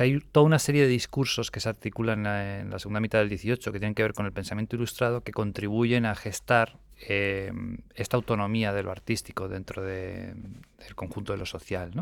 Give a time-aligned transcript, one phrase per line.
[0.00, 3.70] Hay toda una serie de discursos que se articulan en la, segunda mitad del 18
[3.70, 7.52] que tienen que ver con el pensamiento ilustrado que contribuyen a gestar eh,
[7.94, 10.54] esta autonomía de lo artístico dentro del
[10.94, 11.92] conjunto de lo social.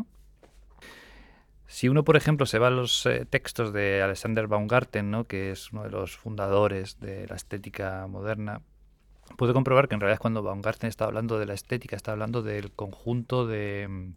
[1.66, 5.24] Si uno, por ejemplo, se va a los eh, textos de Alexander Baumgarten, ¿no?
[5.24, 8.62] que es uno de los fundadores de la estética moderna,
[9.36, 12.70] puede comprobar que en realidad cuando Baumgarten está hablando de la estética, está hablando del
[12.70, 14.12] conjunto de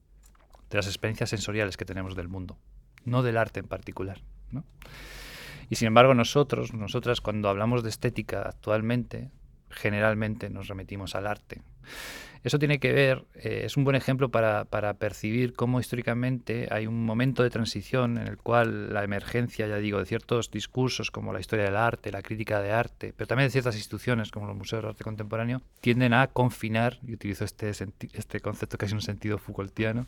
[0.69, 2.59] las experiencias sensoriales que tenemos del mundo
[3.05, 4.21] no del arte en particular.
[5.69, 9.31] Y sin embargo nosotros, nosotras cuando hablamos de estética actualmente,
[9.71, 11.61] generalmente nos remitimos al arte.
[12.43, 17.05] Eso tiene que ver, eh, es un buen ejemplo para, percibir cómo históricamente hay un
[17.05, 21.39] momento de transición en el cual la emergencia, ya digo, de ciertos discursos como la
[21.39, 24.81] historia del arte, la crítica de arte, pero también de ciertas instituciones como los museos
[24.81, 29.37] de arte contemporáneo, tienden a confinar, y utilizo este, este concepto casi en un sentido
[29.37, 30.07] Foucaultiano,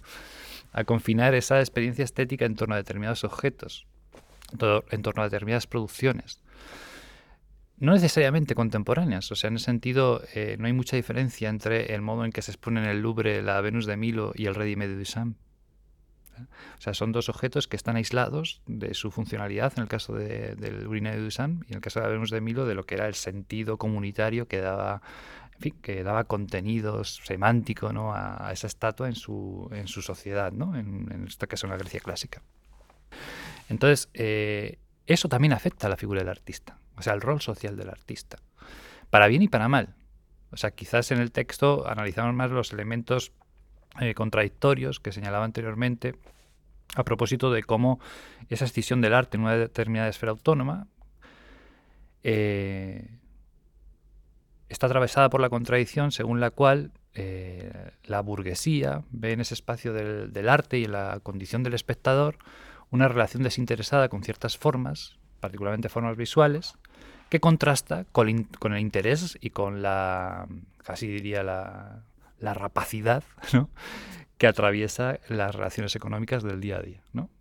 [0.71, 3.85] a confinar esa experiencia estética en torno a determinados objetos,
[4.89, 6.39] en torno a determinadas producciones
[7.77, 9.31] no necesariamente contemporáneas.
[9.31, 12.41] O sea, en ese sentido, eh, no hay mucha diferencia entre el modo en que
[12.41, 15.37] se expone en el Louvre la Venus de Milo y el Ready Made Duchamp.
[16.77, 20.55] O sea, son dos objetos que están aislados de su funcionalidad, en el caso de,
[20.55, 22.85] del Urine de Duchamp y en el caso de la Venus de Milo, de lo
[22.85, 25.01] que era el sentido comunitario que daba,
[25.55, 28.13] en fin, que daba contenido semántico ¿no?
[28.13, 30.75] a, esa estatua en su, en su sociedad, ¿no?
[30.75, 32.41] en, en este caso en la Grecia clásica.
[33.69, 37.75] Entonces, eh, eso también afecta a la figura del artista o sea, el rol social
[37.77, 38.37] del artista,
[39.09, 39.95] para bien y para mal.
[40.51, 43.31] O sea, quizás en el texto analizamos más los elementos
[43.99, 46.15] eh, contradictorios que señalaba anteriormente
[46.95, 47.99] a propósito de cómo
[48.49, 50.87] esa escisión del arte en una determinada esfera autónoma
[52.23, 53.19] eh,
[54.69, 59.93] está atravesada por la contradicción según la cual eh, la burguesía ve en ese espacio
[59.93, 62.37] del, del, arte y en la condición del espectador
[62.89, 66.75] una relación desinteresada con ciertas formas, particularmente formas visuales,
[67.33, 70.47] que contrasta con, el interés y con la,
[70.83, 72.03] casi diría, la,
[72.39, 73.23] rapacidad
[74.37, 77.01] que atraviesa las relaciones económicas del día a día.
[77.11, 77.31] ¿no?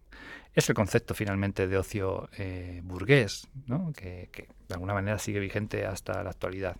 [0.54, 3.48] Es el concepto finalmente de ocio eh, burgués,
[3.94, 6.78] que, de alguna manera sigue vigente hasta la actualidad.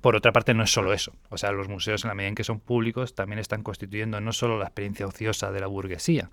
[0.00, 1.12] Por otra parte, no es solo eso.
[1.30, 4.32] O sea, los museos, en la medida en que son públicos, también están constituyendo no
[4.32, 6.30] solo la experiencia ociosa de la burguesía,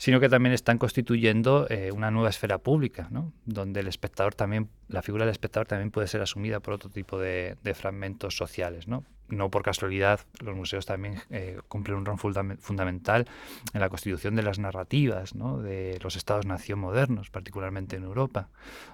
[0.00, 3.34] sino que también están constituyendo eh, una nueva esfera pública, ¿no?
[3.44, 7.18] donde el espectador también, la figura del espectador también puede ser asumida por otro tipo
[7.18, 8.88] de, fragmentos sociales.
[8.88, 9.04] ¿no?
[9.28, 13.28] no por casualidad, los museos también eh, cumplen un rol fundamental
[13.74, 15.58] en la constitución de las narrativas ¿no?
[15.58, 18.48] de los estados-nación modernos, particularmente en Europa.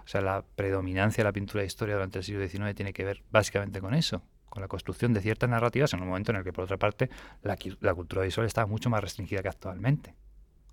[0.05, 3.05] O sea, la predominancia de la pintura de historia durante el siglo XIX tiene que
[3.05, 6.43] ver básicamente con eso, con la construcción de ciertas narrativas en un momento en el
[6.43, 7.11] que, por otra parte,
[7.45, 10.26] la, la cultura visual estaba mucho más restringida que actualmente.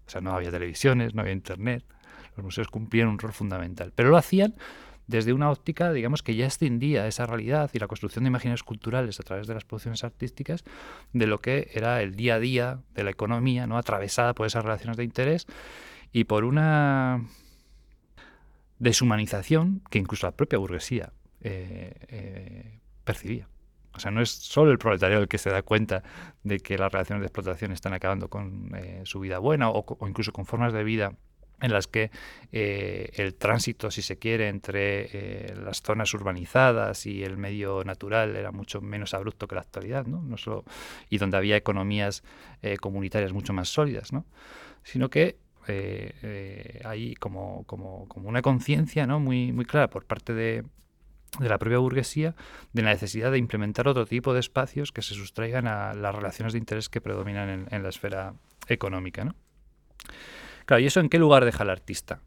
[0.06, 1.84] O sea, no había televisiones, no había internet.
[2.36, 3.94] Los museos cumplían un rol fundamental.
[3.96, 4.56] Pero lo hacían
[5.08, 9.20] desde una óptica, digamos, que ya extendía esa realidad y la construcción de imágenes culturales
[9.20, 10.64] a través de las producciones artísticas
[11.12, 13.78] de lo que era el día a día de la economía, ¿no?
[13.78, 15.46] atravesada por esas relaciones de interés
[16.12, 17.26] y por una
[18.80, 23.48] deshumanización que incluso la propia burguesía eh, eh, percibía.
[23.96, 26.04] O sea, no es solo el proletariado el que se da cuenta
[26.44, 30.34] de que las relaciones de explotación están acabando con eh, su vida buena o, incluso
[30.34, 31.14] con formas de vida
[31.62, 32.12] en las que
[32.52, 38.36] eh, el tránsito, si se quiere, entre eh, las zonas urbanizadas y el medio natural
[38.36, 40.22] era mucho menos abrupto que la actualidad, ¿no?
[40.24, 40.66] no solo,
[41.10, 42.24] y donde había economías
[42.82, 44.26] comunitarias mucho más sólidas, ¿no?
[44.84, 45.38] sino que
[46.84, 49.22] hay como, como, como una conciencia ¿no?
[49.22, 50.66] muy, muy clara por parte de,
[51.40, 52.36] de la propia burguesía
[52.74, 56.54] de la necesidad de implementar otro tipo de espacios que se sustraigan a las relaciones
[56.54, 58.34] de interés que predominan en, la esfera
[58.68, 59.26] económica.
[59.26, 59.36] ¿no?
[60.66, 62.20] Claro, ¿y eso en qué lugar deja al artista?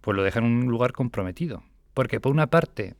[0.00, 1.62] Pues lo deja en un lugar comprometido,
[1.94, 2.94] porque por una parte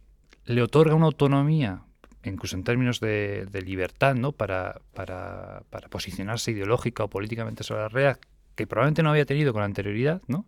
[0.44, 1.82] le otorga una autonomía,
[2.24, 4.32] incluso en términos de, libertad, ¿no?
[4.32, 4.80] Para,
[5.90, 8.16] posicionarse ideológica o políticamente sobre la red,
[8.54, 10.46] que probablemente no había tenido con anterioridad, ¿no?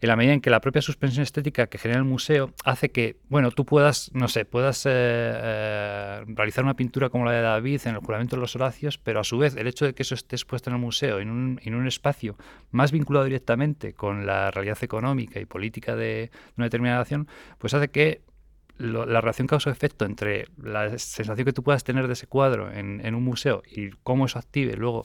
[0.00, 3.16] En la medida en que la propia suspensión estética que genera el museo hace que,
[3.28, 7.80] bueno, tú puedas, no sé, puedas eh, eh, realizar una pintura como la de David
[7.84, 10.14] en el juramento de los Horacios, pero a su vez el hecho de que eso
[10.14, 12.36] esté expuesto en el museo, en un, en un espacio
[12.70, 17.28] más vinculado directamente con la realidad económica y política de una determinada nación,
[17.58, 18.22] pues hace que
[18.78, 23.22] la relación causa-efecto entre la sensación que tú puedas tener de ese cuadro en, un
[23.22, 25.04] museo y cómo eso active luego,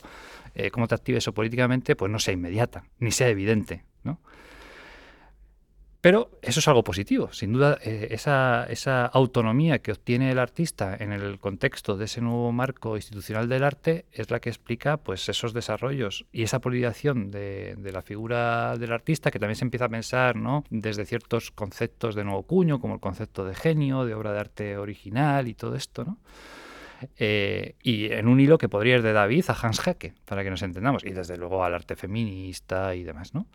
[0.54, 4.20] eh, cómo te active eso políticamente, pues no sea inmediata, ni sea evidente, ¿no?
[6.08, 7.34] Pero eso es algo positivo.
[7.34, 12.22] Sin duda, eh, esa, esa, autonomía que obtiene el artista en el contexto de ese
[12.22, 17.30] nuevo marco institucional del arte es la que explica pues, esos desarrollos y esa polidación
[17.30, 20.64] de, de, la figura del artista que también se empieza a pensar ¿no?
[20.70, 24.78] desde ciertos conceptos de nuevo cuño, como el concepto de genio, de obra de arte
[24.78, 26.06] original y todo esto.
[26.06, 26.16] ¿no?
[27.18, 30.48] Eh, y en un hilo que podría ir de David a Hans Hecke, para que
[30.48, 33.46] nos entendamos, y desde luego al arte feminista y demás, ¿no?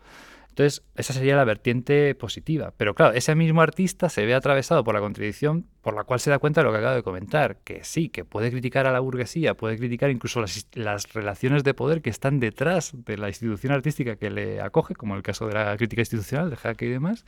[0.54, 2.72] Entonces, esa sería la vertiente positiva.
[2.76, 6.30] Pero claro, ese mismo artista se ve atravesado por la contradicción por la cual se
[6.30, 9.00] da cuenta de lo que acabo de comentar, que sí, que puede criticar a la
[9.00, 14.14] burguesía, puede criticar incluso las, relaciones de poder que están detrás de la institución artística
[14.14, 17.26] que le acoge, como el caso de la crítica institucional de Hacke y demás,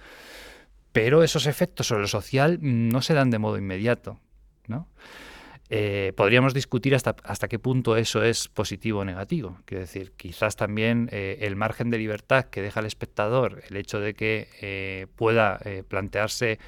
[0.92, 4.20] pero esos efectos sobre lo social no se dan de modo inmediato,
[4.68, 4.86] ¿no?
[5.68, 9.58] Eh, podríamos discutir hasta, hasta qué punto eso es positivo o negativo.
[9.64, 13.98] Quiero decir, quizás también eh, el margen de libertad que deja el espectador, el hecho
[13.98, 15.58] de que eh, pueda
[15.88, 16.58] plantearse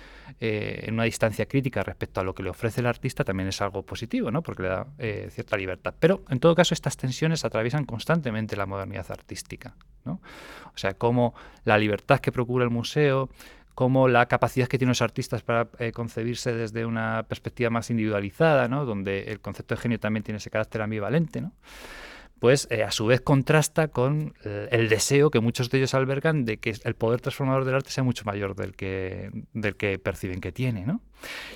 [0.41, 3.83] en una distancia crítica respecto a lo que le ofrece el artista, también es algo
[3.83, 4.43] positivo, ¿no?
[4.43, 4.87] porque le da
[5.31, 5.95] cierta libertad.
[5.99, 9.75] Pero en todo caso, estas tensiones atraviesan constantemente la modernidad artística.
[10.05, 10.21] ¿no?
[10.67, 11.35] O sea, como
[11.65, 13.31] la libertad que procura el museo,
[13.79, 18.67] como la capacidad que tienen los artistas para eh, concebirse desde una perspectiva más individualizada,
[18.67, 18.85] ¿no?
[18.85, 21.53] donde el concepto de genio también tiene ese carácter ambivalente, ¿no?
[22.41, 26.45] pues eh, a su vez contrasta con eh, el deseo que muchos de ellos albergan
[26.45, 30.41] de que el poder transformador del arte sea mucho mayor del que, del que perciben
[30.41, 30.85] que tiene.
[30.85, 31.01] ¿no?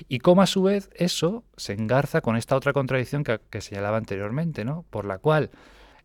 [0.07, 3.97] Y cómo a su vez eso se engarza con esta otra contradicción que, que señalaba
[3.97, 4.85] anteriormente, ¿no?
[4.91, 5.51] por la cual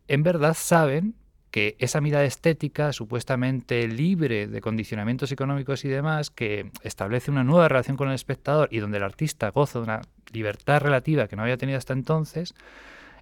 [0.08, 1.14] en verdad saben
[1.58, 7.68] que esa mirada estética, supuestamente libre de condicionamientos económicos y demás, que establece una nueva
[7.68, 10.02] relación con el espectador y donde el artista goza de una
[10.32, 12.54] libertad relativa que no había tenido hasta entonces,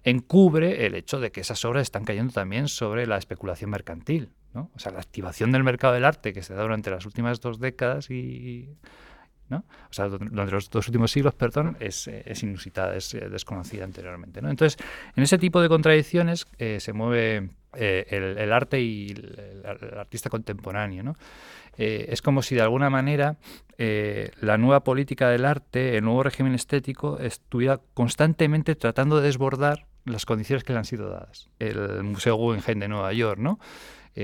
[0.04, 4.28] encubre el hecho de que esas obras están cayendo también sobre la especulación mercantil.
[4.52, 4.70] ¿no?
[4.74, 7.58] O sea, la activación del mercado del arte que se da durante las últimas dos
[7.58, 8.68] décadas y,
[9.48, 9.64] ¿no?
[9.88, 14.42] O sea, durante los dos últimos siglos, perdón, es, es inusitada, es eh, desconocida anteriormente.
[14.42, 14.50] ¿no?
[14.50, 14.78] Entonces,
[15.14, 19.62] en ese tipo de contradicciones eh, se mueve eh, el, arte y el,
[19.98, 21.02] artista contemporáneo.
[21.02, 21.16] ¿no?
[21.76, 23.36] es como si de alguna manera
[23.76, 30.24] la nueva política del arte, el nuevo régimen estético, estuviera constantemente tratando de desbordar las
[30.24, 31.50] condiciones que le han sido dadas.
[31.58, 33.58] El Museo Guggenheim de Nueva York, ¿no?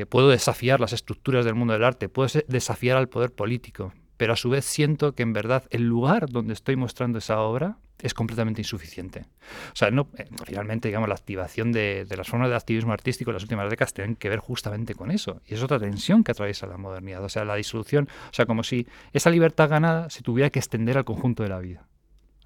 [0.08, 4.36] puedo desafiar las estructuras del mundo del arte, puedo desafiar al poder político, pero a
[4.36, 8.60] su vez siento que en verdad el lugar donde estoy mostrando esa obra es completamente
[8.60, 9.24] insuficiente.
[9.72, 13.34] O sea, no, eh, finalmente, digamos, la activación de, las formas de activismo artístico en
[13.34, 15.42] las últimas décadas tienen que ver justamente con eso.
[15.44, 17.24] Y es otra tensión que atraviesa la modernidad.
[17.24, 20.98] O sea, la disolución, o sea, como si esa libertad ganada se tuviera que extender
[20.98, 21.88] al conjunto de la vida.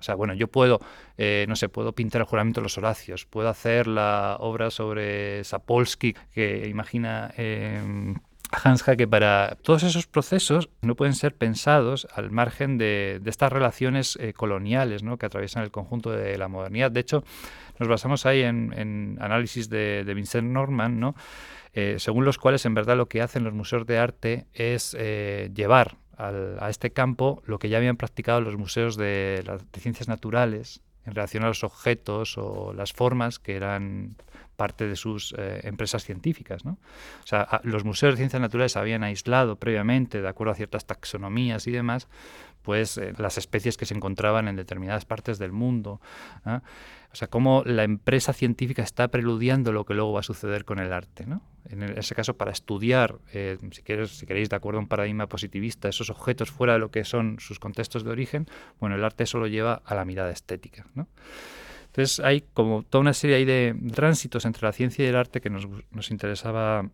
[0.00, 0.80] O sea, bueno, yo puedo,
[1.18, 5.44] eh, no sé, puedo pintar el juramento de los Horacios, puedo hacer la obra sobre
[5.44, 7.34] Sapolsky, que imagina...
[7.36, 8.14] Eh,
[8.52, 14.16] Hans que para todos esos procesos no pueden ser pensados al margen de, estas relaciones
[14.20, 16.90] eh, coloniales que atraviesan el conjunto de la modernidad.
[16.90, 17.24] De hecho,
[17.78, 21.14] nos basamos ahí en, análisis de, Vincent Norman, ¿no?
[21.72, 25.50] Eh, según los cuales en verdad lo que hacen los museos de arte es eh,
[25.54, 30.80] llevar a este campo lo que ya habían practicado los museos de, de ciencias naturales
[31.04, 34.16] en relación a los objetos o las formas que eran
[34.56, 36.64] parte de sus eh, empresas científicas.
[36.64, 36.76] O
[37.24, 41.70] sea, los museos de ciencias naturales habían aislado previamente, de acuerdo a ciertas taxonomías y
[41.70, 42.08] demás,
[42.62, 46.00] pues eh, las especies que se encontraban en determinadas partes del mundo.
[47.16, 50.78] O sea, cómo la empresa científica está preludiando lo que luego va a suceder con
[50.78, 51.24] el arte.
[51.24, 51.40] ¿no?
[51.70, 56.10] En ese caso, para estudiar, eh, si, queréis, de acuerdo a un paradigma positivista, esos
[56.10, 58.46] objetos fuera de lo que son sus contextos de origen,
[58.80, 60.86] bueno, el arte eso lo lleva a la mirada estética.
[60.94, 61.08] ¿no?
[61.96, 65.48] Entonces hay como toda una serie de tránsitos entre la ciencia y el arte que
[65.48, 66.84] nos, nos interesaba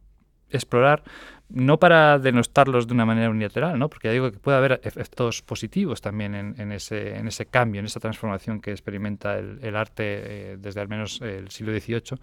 [0.48, 1.02] explorar,
[1.48, 3.88] no para denostarlos de una manera unilateral, ¿no?
[3.88, 7.86] porque ya digo que puede haber efectos positivos también en, ese, en ese cambio, en
[7.86, 10.04] esa transformación que experimenta el, arte
[10.52, 12.20] eh, desde al menos el siglo XVIII,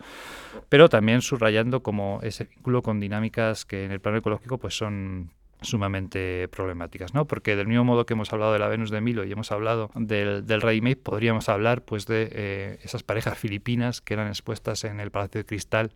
[0.69, 5.31] pero también subrayando como ese vínculo con dinámicas que en el plano ecológico pues son
[5.61, 7.25] sumamente problemáticas, ¿no?
[7.25, 9.91] Porque del mismo modo que hemos hablado de la Venus de Milo y hemos hablado
[9.95, 14.99] del, del ready podríamos hablar pues de eh, esas parejas filipinas que eran expuestas en
[14.99, 15.91] el Palacio de Cristal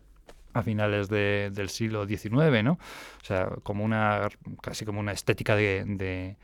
[0.54, 2.74] a finales del siglo XIX, ¿no?
[2.74, 4.30] O sea, como una
[4.62, 6.36] casi como una estética de de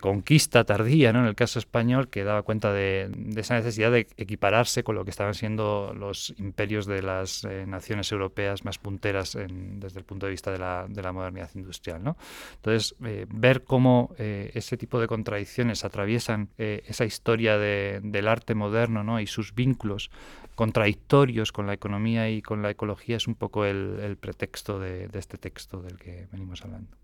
[0.00, 1.20] conquista tardía, ¿no?
[1.20, 5.10] en el caso español, que daba cuenta de, esa necesidad de equipararse con lo que
[5.10, 10.32] estaban siendo los imperios de las eh, naciones europeas más punteras desde el punto de
[10.32, 12.02] vista de la, de la modernidad industrial.
[12.02, 12.16] ¿no?
[12.56, 19.02] Entonces, eh, ver cómo eh, ese tipo de contradicciones atraviesan esa historia del arte moderno
[19.02, 19.20] ¿no?
[19.20, 20.10] y sus vínculos
[20.54, 25.36] contradictorios con la economía y con la ecología es un poco el, pretexto de este
[25.36, 27.03] texto del que venimos hablando.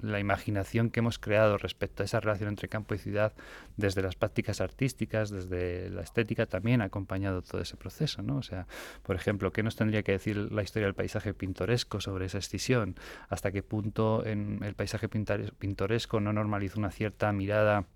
[0.00, 3.32] La imaginación que hemos creado respecto a esa relación entre campo y ciudad,
[3.76, 8.36] desde las prácticas artísticas, desde la estética, también ha acompañado todo ese proceso, ¿no?
[8.36, 8.66] O sea,
[9.02, 12.96] por ejemplo, ¿qué nos tendría que decir la historia del paisaje pintoresco sobre esa escisión?
[13.28, 17.86] ¿Hasta qué punto en el paisaje pintoresco no normaliza una cierta mirada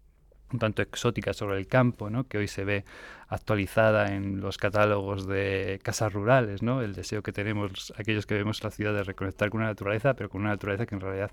[0.53, 2.25] un tanto exótica sobre el campo, ¿no?
[2.25, 2.85] que hoy se ve
[3.29, 6.83] actualizada en los catálogos de casas rurales, ¿no?
[6.83, 10.29] el deseo que tenemos aquellos que vemos la ciudad de reconectar con la naturaleza, pero
[10.29, 11.31] con una naturaleza que en realidad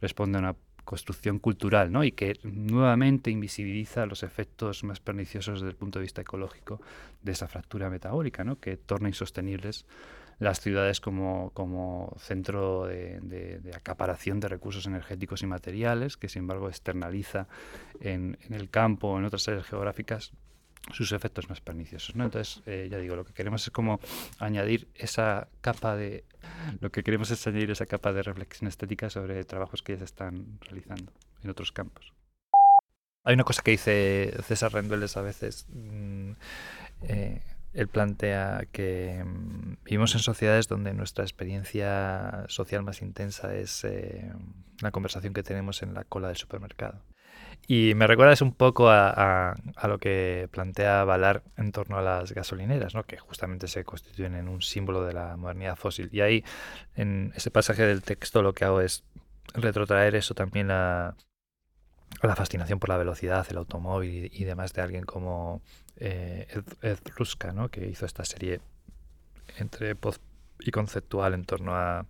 [0.00, 2.04] responde a una construcción cultural ¿no?
[2.04, 6.80] y que nuevamente invisibiliza los efectos más perniciosos desde el punto de vista ecológico
[7.22, 8.58] de esa fractura metabólica, ¿no?
[8.58, 9.86] que torna insostenibles
[10.38, 16.68] las ciudades como, como centro de, acaparación de recursos energéticos y materiales, que sin embargo
[16.68, 17.48] externaliza
[18.00, 20.32] en, el campo o en otras áreas geográficas
[20.92, 22.16] sus efectos más perniciosos.
[22.16, 22.24] ¿no?
[22.24, 24.00] Entonces, eh, ya digo, lo que queremos es como
[24.38, 26.24] añadir esa capa de
[26.80, 30.04] lo que queremos es añadir esa capa de reflexión estética sobre trabajos que ya se
[30.04, 31.12] están realizando
[31.42, 32.12] en otros campos.
[33.24, 35.66] Hay una cosa que dice César Rendueles a veces.
[35.68, 36.32] Mm,
[37.02, 37.40] eh,
[37.74, 44.32] él plantea que mm, vivimos en sociedades donde nuestra experiencia social más intensa es eh,
[44.80, 47.02] la conversación que tenemos en la cola del supermercado.
[47.66, 52.94] Y me recuerda un poco a, lo que plantea Valar en torno a las gasolineras,
[52.94, 53.04] ¿no?
[53.04, 56.08] que justamente se constituyen en un símbolo de la modernidad fósil.
[56.12, 56.44] Y ahí,
[56.96, 59.04] en ese pasaje del texto, lo que hago es
[59.54, 61.14] retrotraer eso también a,
[62.22, 65.62] la fascinación por la velocidad, el automóvil y, demás de alguien como
[65.96, 66.46] eh,
[66.82, 67.68] Ed, Ruska, ¿no?
[67.68, 68.60] que hizo esta serie
[69.58, 69.96] entre
[70.60, 72.06] y conceptual en torno a,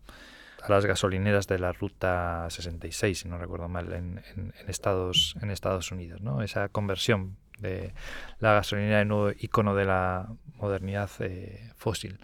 [0.68, 4.23] las gasolineras de la ruta 66, si no recuerdo mal, en,
[4.68, 6.21] Estados, en Estados Unidos.
[6.21, 6.40] ¿no?
[6.40, 7.94] Esa conversión de
[8.38, 10.28] la gasolinera en nuevo icono de la
[10.59, 12.21] modernidad eh, fósil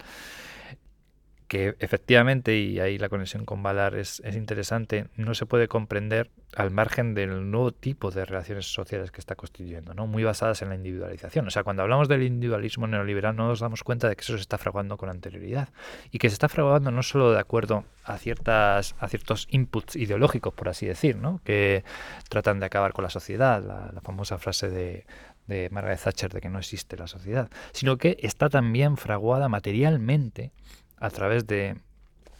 [1.49, 6.69] que efectivamente, y ahí la conexión con Valar es, interesante, no se puede comprender al
[6.69, 10.05] margen del nuevo tipo de relaciones sociales que está constituyendo, ¿no?
[10.05, 11.47] muy basadas en la individualización.
[11.47, 14.41] O sea, cuando hablamos del individualismo neoliberal no nos damos cuenta de que eso se
[14.41, 15.69] está fraguando con anterioridad
[16.11, 20.53] y que se está fraguando no solo de acuerdo a, ciertas, a ciertos inputs ideológicos,
[20.53, 21.41] por así decir, ¿no?
[21.43, 21.83] que
[22.29, 25.05] tratan de acabar con la sociedad, la, famosa frase de,
[25.47, 30.51] de Margaret Thatcher de que no existe la sociedad, sino que está también fraguada materialmente
[30.99, 31.77] a través de,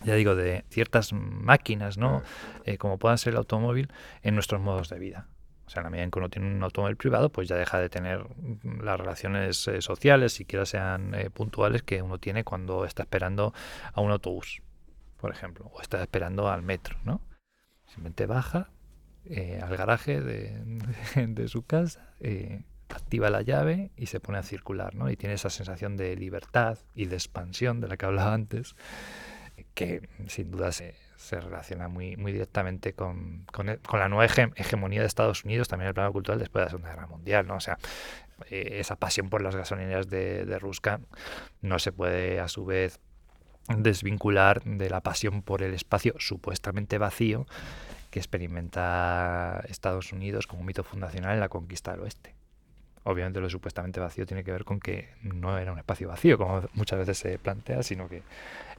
[0.03, 2.21] ya digo, de ciertas máquinas, ¿no?
[2.65, 5.27] Eh, como puedan ser el automóvil, en nuestros modos de vida.
[5.65, 7.79] O sea, en la medida en que uno tiene un automóvil privado, pues ya deja
[7.79, 8.25] de tener
[8.81, 13.53] las relaciones eh, sociales, siquiera sean eh, puntuales, que uno tiene cuando está esperando
[13.93, 14.61] a un autobús,
[15.17, 17.21] por ejemplo, o está esperando al metro, ¿no?
[17.85, 18.69] Simplemente baja
[19.61, 20.59] al garaje de,
[21.27, 22.15] de su casa,
[22.89, 25.09] activa la llave y se pone a circular, ¿no?
[25.09, 28.75] Y tiene esa sensación de libertad y de expansión de la que hablaba antes,
[29.73, 30.95] que sin duda se,
[31.31, 36.39] relaciona muy, directamente con, con, la nueva hegemonía de Estados Unidos, también el plano cultural
[36.39, 37.55] después de la Segunda Guerra Mundial, ¿no?
[37.55, 37.77] O sea,
[38.49, 41.01] eh, esa pasión por las gasolineras de, de Ruska
[41.61, 42.99] no se puede a su vez
[43.67, 47.45] desvincular de la pasión por el espacio supuestamente vacío
[48.09, 52.38] que experimenta Estados Unidos como mito fundacional en la conquista del oeste
[53.03, 56.63] obviamente lo supuestamente vacío tiene que ver con que no era un espacio vacío, como
[56.73, 58.23] muchas veces se plantea, sino que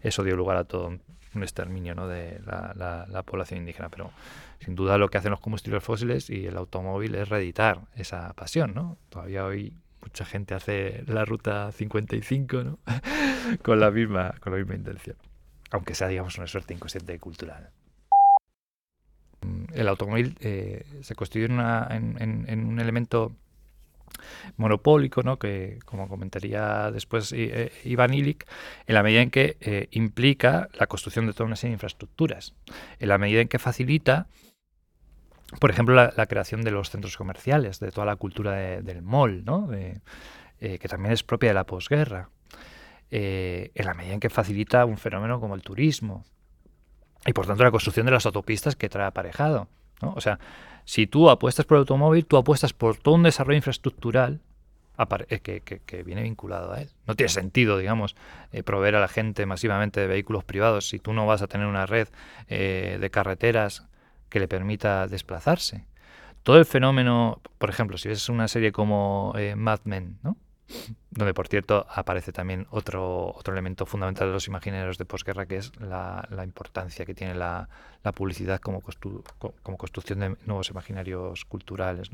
[0.03, 0.99] eso dio lugar a todo
[1.35, 2.09] un exterminio ¿no?
[2.09, 3.89] de la, población indígena.
[3.89, 4.11] Pero
[4.61, 8.75] sin duda lo que hacen los combustibles fósiles y el automóvil es reeditar esa pasión.
[8.75, 8.99] ¿no?
[9.09, 12.79] Todavía hoy mucha gente hace la ruta 55 ¿no?
[13.63, 15.17] con, la misma, con la misma intención,
[15.71, 17.71] aunque sea digamos una suerte inconsciente cultural
[19.73, 23.33] el automóvil eh, se constituye en, un elemento
[24.57, 25.39] monopólico, ¿no?
[25.39, 28.45] que como comentaría después eh, Iván Illich,
[28.87, 32.55] en la medida en que eh, implica la construcción de toda una serie de infraestructuras,
[32.99, 34.27] en la medida en que facilita,
[35.59, 39.69] por ejemplo, la, creación de los centros comerciales, de toda la cultura del mall, ¿no?
[39.73, 39.99] Eh,
[40.61, 42.29] que también es propia de la posguerra,
[43.11, 46.25] en la medida en que facilita un fenómeno como el turismo,
[47.27, 49.69] y por tanto la construcción de las autopistas que trae aparejado.
[50.01, 50.13] ¿no?
[50.15, 50.39] O sea,
[50.85, 54.41] si tú apuestas por el automóvil, tú apuestas por todo un desarrollo infraestructural
[55.29, 56.91] eh, que, viene vinculado a él.
[57.07, 58.17] No tiene sentido, digamos,
[58.53, 61.67] eh, proveer a la gente masivamente de vehículos privados si tú no vas a tener
[61.67, 62.09] una red
[62.49, 63.87] eh, de carreteras
[64.29, 65.87] que le permita desplazarse.
[66.43, 70.37] Todo el fenómeno, por ejemplo, si ves una serie como Mad Men, ¿no?
[71.11, 75.57] Donde por cierto aparece también otro, otro elemento fundamental de los imaginarios de posguerra, que
[75.57, 77.69] es la, importancia que tiene la,
[78.15, 78.83] publicidad como,
[79.63, 82.11] como construcción de nuevos imaginarios culturales.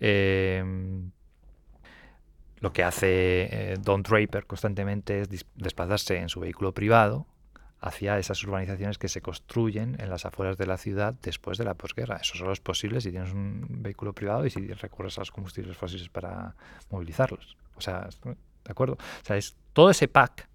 [0.00, 1.10] Em,
[2.60, 7.26] lo que hace eh, Don Draper constantemente es desplazarse en su vehículo privado
[7.80, 11.74] hacia esas urbanizaciones que se construyen en las afueras de la ciudad después de la
[11.74, 12.16] posguerra.
[12.16, 15.76] Eso solo es posible si tienes un vehículo privado y si recurres a los combustibles
[15.76, 16.54] fósiles para
[16.90, 17.56] movilizarlos.
[17.76, 18.36] O sea, ¿de
[18.70, 18.94] acuerdo?
[18.94, 20.48] O sea, es, todo ese pack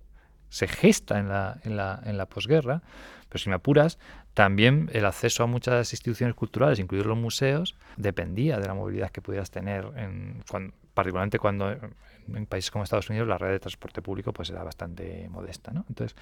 [0.49, 2.81] se gesta en la, en la, en la posguerra,
[3.29, 3.99] pero si me apuras,
[4.33, 9.21] también el acceso a muchas instituciones culturales, incluidos los museos, dependía de la movilidad que
[9.21, 10.43] pudieras tener, en,
[10.93, 15.27] particularmente cuando en países como Estados Unidos la red de transporte público pues era bastante
[15.29, 15.71] modesta.
[15.71, 15.85] ¿no?
[15.89, 16.15] Entonces,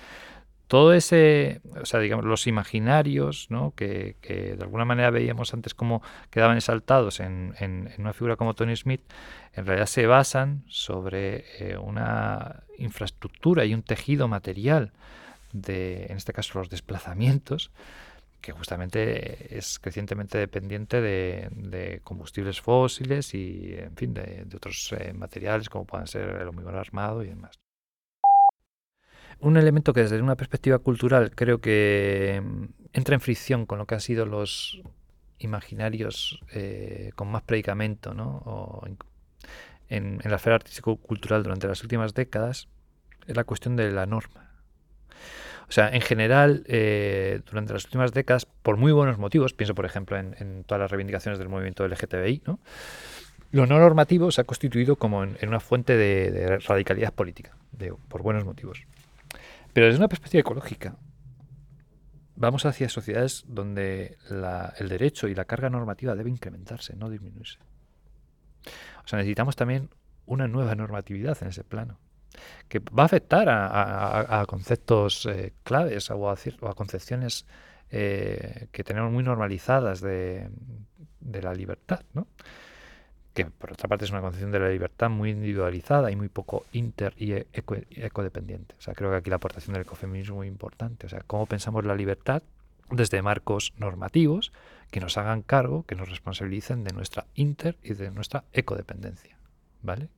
[0.67, 3.73] todo ese, o sea, digamos, los imaginarios, ¿no?
[3.75, 8.75] que, de alguna manera veíamos antes cómo quedaban exaltados en, en, una figura como Tony
[8.75, 9.01] Smith,
[9.53, 14.91] en realidad se basan sobre eh, una infraestructura y un tejido material
[15.53, 17.71] de, en este caso, los desplazamientos,
[18.41, 25.69] que justamente es crecientemente dependiente de, combustibles fósiles y, en fin, de, otros eh, materiales
[25.69, 27.57] como puedan ser el hormigón armado y demás.
[29.39, 32.63] Un elemento que desde una perspectiva cultural creo que mm,
[32.93, 34.81] entra en fricción con lo que han sido los
[35.39, 38.81] imaginarios eh, con más predicamento ¿no?
[39.89, 42.67] en, la esfera artístico-cultural durante las últimas décadas
[43.27, 44.49] es la cuestión de la norma.
[45.69, 49.85] O sea, en general, eh, durante las últimas décadas, por muy buenos motivos, pienso por
[49.85, 52.59] ejemplo en, todas las reivindicaciones del movimiento LGTBI, ¿no?
[53.51, 57.55] lo no normativo se ha constituido como en, una fuente de, radicalidad política,
[58.07, 58.81] por buenos motivos.
[59.77, 60.97] Pero desde una perspectiva ecológica,
[62.35, 64.17] vamos hacia sociedades donde
[64.79, 67.59] el derecho y la carga normativa debe incrementarse, no disminuirse.
[69.05, 69.91] O sea, necesitamos también
[70.25, 71.99] una nueva normatividad en ese plano,
[72.67, 77.45] que va a afectar a, conceptos eh, claves o a, concepciones
[77.91, 80.49] eh, que tenemos muy normalizadas de
[81.21, 82.25] la libertad, ¿no?
[83.37, 86.65] Que por otra parte es una concepción de la libertad muy individualizada y muy poco
[86.71, 88.73] inter y ecodependiente.
[88.79, 91.05] O sea, creo que aquí la aportación del ecofeminismo es muy importante.
[91.05, 92.41] O sea, cómo pensamos la libertad
[92.89, 94.51] desde marcos normativos
[94.89, 99.37] que nos hagan cargo, que nos responsabilicen de nuestra inter y de nuestra ecodependencia.
[99.83, 100.09] ¿Vale?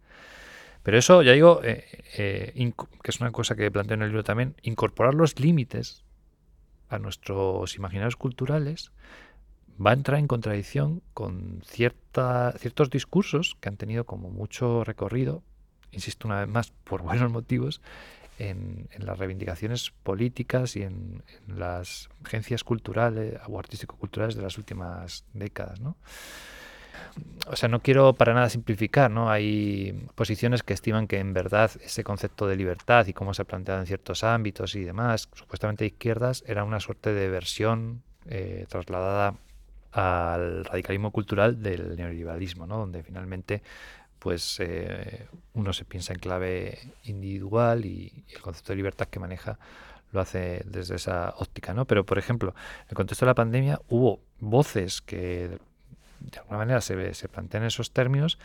[0.83, 1.83] Pero eso, ya digo, eh,
[2.17, 2.73] eh,
[3.03, 6.05] que es una cosa que planteo en el libro también, incorporar los límites
[6.87, 8.93] a nuestros imaginarios culturales
[9.83, 15.43] va a entrar en contradicción con cierta, ciertos discursos que han tenido como mucho recorrido,
[15.91, 17.81] insisto una vez más, por buenos motivos,
[18.37, 25.81] en, las reivindicaciones políticas y en, las agencias culturales o artístico-culturales de las últimas décadas.
[25.81, 25.97] ¿no?
[27.47, 29.29] O sea, no quiero para nada simplificar, ¿no?
[29.29, 33.45] Hay posiciones que estiman que en verdad ese concepto de libertad y cómo se ha
[33.45, 39.35] planteado en ciertos ámbitos y demás, supuestamente izquierdas, era una suerte de versión eh, trasladada
[39.91, 42.77] al radicalismo cultural del neoliberalismo, ¿no?
[42.77, 43.63] donde finalmente
[44.19, 49.57] pues eh, uno se piensa en clave individual y, el concepto de libertad que maneja
[50.11, 51.85] lo hace desde esa óptica, ¿no?
[51.85, 55.59] Pero, por ejemplo, en el contexto de la pandemia hubo voces que
[56.19, 58.39] de alguna manera se, se plantean esos términos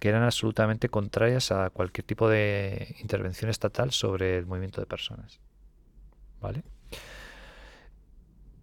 [0.00, 5.38] que eran absolutamente contrarias a cualquier tipo de intervención estatal sobre el movimiento de personas.
[6.40, 6.62] ¿Vale?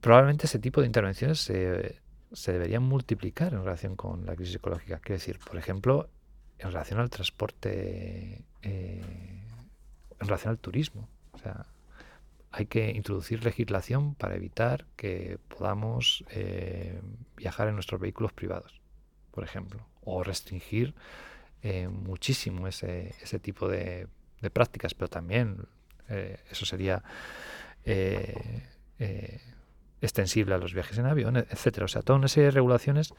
[0.02, 2.02] Probablemente ese tipo de intervenciones se,
[2.34, 5.00] se deberían multiplicar en relación con la crisis ecológica.
[5.00, 6.10] Quiero decir, por ejemplo,
[6.58, 9.02] en relación al transporte, eh,
[10.20, 11.08] en relación al turismo.
[11.34, 11.66] O sea,
[12.52, 17.00] hay que introducir legislación para evitar que podamos eh,
[17.36, 18.82] viajar en nuestros vehículos privados,
[19.32, 20.94] por ejemplo, o restringir
[21.62, 24.08] eh, muchísimo ese, ese tipo de,
[24.42, 25.66] de, prácticas, pero también
[26.52, 27.02] eso sería
[30.04, 31.86] extensible a los viajes en avión, etcétera.
[31.86, 33.14] O sea, toda una serie de regulaciones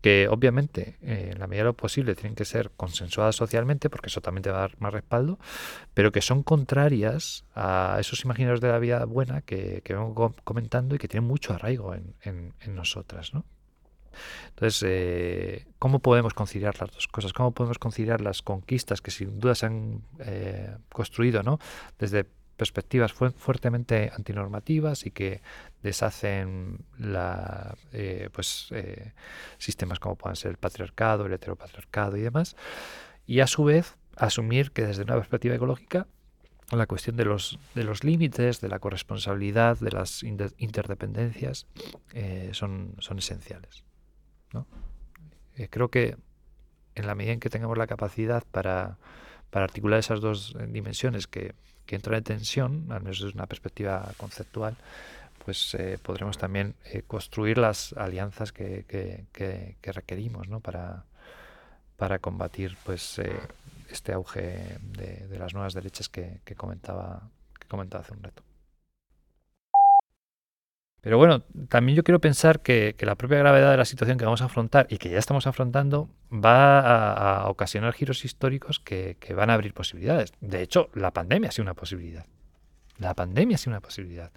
[0.00, 4.20] que obviamente en la medida de lo posible tienen que ser consensuadas socialmente, porque eso
[4.20, 5.38] también te va a dar más respaldo,
[5.92, 10.98] pero que son contrarias a esos imaginarios de la vida buena que, vengo comentando y
[10.98, 13.34] que tienen mucho arraigo en, nosotras.
[13.34, 13.44] ¿no?
[14.50, 17.32] Entonces, eh, ¿cómo podemos conciliar las dos cosas?
[17.32, 21.58] ¿Cómo podemos conciliar las conquistas que sin duda se han eh, construido ¿no?
[21.98, 22.26] desde
[22.60, 25.40] perspectivas fuertemente antinormativas y que
[25.82, 29.14] deshacen la, eh, pues, eh,
[29.56, 32.56] sistemas como puedan ser el patriarcado, el heteropatriarcado y demás,
[33.26, 36.06] y a su vez asumir que desde una perspectiva ecológica
[36.70, 41.66] la cuestión de los, de los límites, de la corresponsabilidad, de las interdependencias
[42.12, 43.84] eh, son, son esenciales.
[45.70, 46.18] creo que
[46.94, 48.98] en la medida en que tengamos la capacidad para,
[49.50, 51.54] para articular esas dos dimensiones que,
[51.86, 54.76] que entra en tensión, al menos desde una perspectiva conceptual,
[55.44, 60.60] pues eh, podremos también eh, construir las alianzas que, que, requerimos ¿no?
[60.60, 61.04] para,
[61.96, 63.32] para combatir pues eh,
[63.90, 68.42] este auge de, de, las nuevas derechas que, comentaba, que comentaba hace un rato.
[71.00, 74.42] Pero bueno, también yo quiero pensar que, la propia gravedad de la situación que vamos
[74.42, 79.54] a afrontar y que ya estamos afrontando va a, ocasionar giros históricos que, van a
[79.54, 80.32] abrir posibilidades.
[80.40, 82.26] De hecho, la pandemia ha sido una posibilidad.
[82.98, 84.30] La pandemia ha sido una posibilidad.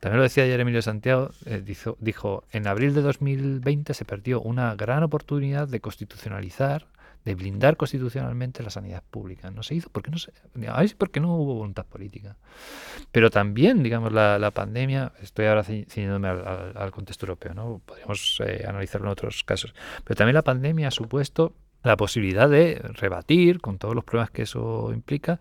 [0.00, 4.40] También lo decía ayer Emilio Santiago, eh, dijo, dijo, en abril de 2020 se perdió
[4.40, 6.86] una gran oportunidad de constitucionalizar
[7.24, 9.50] de blindar constitucionalmente la sanidad pública.
[9.50, 10.32] No se hizo porque no se,
[10.96, 12.36] porque no hubo voluntad política.
[13.12, 17.80] Pero también, digamos, la, pandemia, estoy ahora ciñéndome al, contexto europeo, ¿no?
[17.84, 22.80] Podríamos eh, analizarlo en otros casos, pero también la pandemia ha supuesto la posibilidad de
[22.94, 25.40] rebatir, con todos los problemas que eso implica,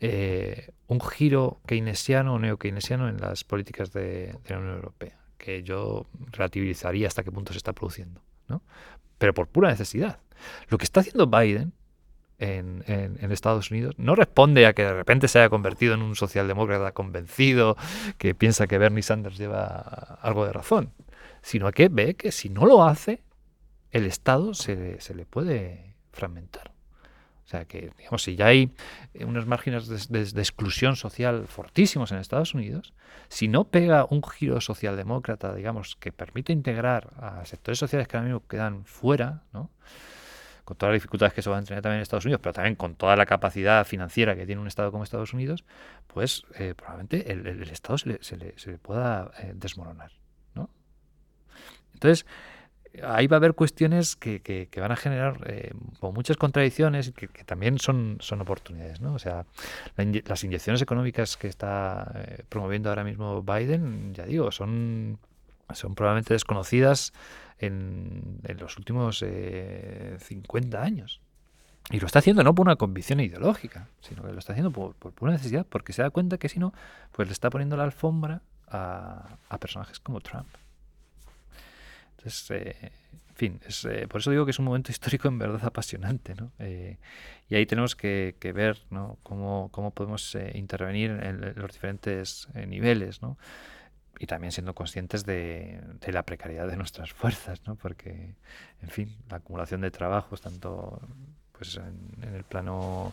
[0.00, 6.06] eh, un giro keynesiano o neo-keynesiano en las políticas de la Unión Europea, que yo
[6.32, 8.62] relativizaría hasta qué punto se está produciendo, ¿no?
[9.18, 10.18] pero por pura necesidad.
[10.68, 11.72] Lo que está haciendo Biden
[12.38, 16.92] en, Estados Unidos no responde a que de repente se haya convertido en un socialdemócrata
[16.92, 17.76] convencido
[18.18, 20.92] que piensa que Bernie Sanders lleva algo de razón,
[21.42, 23.22] sino a que ve que si no lo hace,
[23.90, 26.73] el Estado se, le puede fragmentar.
[27.44, 28.72] O sea que, digamos, si ya hay
[29.20, 32.94] unos márgenes de, exclusión social fortísimos en Estados Unidos,
[33.28, 38.28] si no pega un giro socialdemócrata, digamos, que permite integrar a sectores sociales que ahora
[38.28, 39.70] mismo quedan fuera, ¿no?
[40.64, 42.74] con todas las dificultades que se van a tener también en Estados Unidos, pero también
[42.74, 45.64] con toda la capacidad financiera que tiene un Estado como Estados Unidos,
[46.06, 50.12] pues eh, probablemente el, Estado se le pueda eh, desmoronar.
[50.54, 50.70] ¿no?
[51.92, 52.24] Entonces,
[53.02, 57.28] ahí va a haber cuestiones que, que, van a generar eh, muchas contradicciones y que,
[57.44, 59.00] también son, oportunidades.
[59.00, 59.14] ¿no?
[59.14, 59.46] O sea,
[59.96, 65.18] las inyecciones económicas que está promoviendo ahora mismo Biden, ya digo, son,
[65.72, 67.12] son probablemente desconocidas
[67.58, 71.20] en, los últimos 50 eh, años.
[71.90, 74.94] Y lo está haciendo no por una convicción ideológica, sino que lo está haciendo por,
[74.94, 76.72] por pura necesidad, porque se da cuenta que si no,
[77.12, 80.48] pues le está poniendo la alfombra a, personajes como Trump.
[82.24, 82.76] Entonces, eh,
[83.28, 86.34] en fin, es, eh, por eso digo que es un momento histórico en verdad apasionante,
[86.34, 86.52] ¿no?
[86.58, 89.18] y ahí tenemos que, ver ¿no?
[89.22, 93.36] cómo, cómo podemos intervenir en, en, los diferentes niveles, ¿no?
[94.18, 97.76] y también siendo conscientes de, la precariedad de nuestras fuerzas, ¿no?
[97.76, 98.34] porque,
[98.82, 101.00] en fin, la acumulación de trabajos, tanto
[101.52, 103.12] pues, en, el plano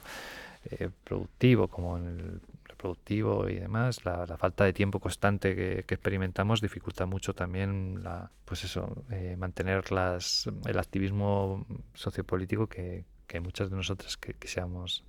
[0.69, 2.41] eh, productivo como en el
[2.81, 8.63] reproductivo y demás, la, falta de tiempo constante que, experimentamos dificulta mucho también la, pues
[8.63, 15.03] eso, eh, mantener las, el activismo sociopolítico que, que muchas de nosotras que quisiéramos,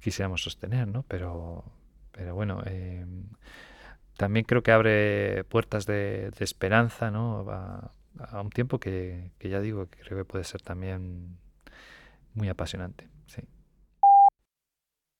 [0.00, 1.02] quisiéramos sostener, ¿no?
[1.08, 1.64] Pero,
[2.12, 3.06] pero bueno, eh,
[4.18, 7.46] también creo que abre puertas de, esperanza ¿no?
[7.50, 7.90] a,
[8.42, 11.38] un tiempo que, que, ya digo que creo que puede ser también
[12.34, 13.11] muy apasionante.